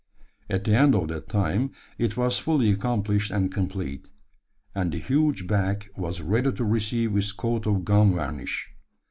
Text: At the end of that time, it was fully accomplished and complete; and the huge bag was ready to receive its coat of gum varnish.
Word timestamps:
At 0.49 0.63
the 0.63 0.73
end 0.75 0.95
of 0.95 1.09
that 1.09 1.29
time, 1.29 1.73
it 1.99 2.17
was 2.17 2.39
fully 2.39 2.71
accomplished 2.71 3.29
and 3.29 3.51
complete; 3.51 4.09
and 4.73 4.91
the 4.91 4.97
huge 4.97 5.45
bag 5.45 5.91
was 5.95 6.21
ready 6.21 6.51
to 6.53 6.65
receive 6.65 7.15
its 7.15 7.31
coat 7.31 7.67
of 7.67 7.85
gum 7.85 8.15
varnish. 8.15 8.71